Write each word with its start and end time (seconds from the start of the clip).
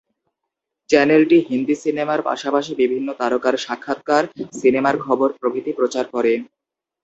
চ্যানেলটি 0.89 1.37
হিন্দি 1.49 1.75
সিনেমার 1.83 2.19
পাশাপাশি 2.21 2.71
বিভিন্ন 2.81 3.07
তারকার 3.19 3.55
সাক্ষাৎকার, 3.57 4.23
সিনেমার 4.53 4.95
খবর 5.05 5.29
প্রভৃতি 5.39 5.71
প্রচার 5.79 6.05
করে। 6.15 6.33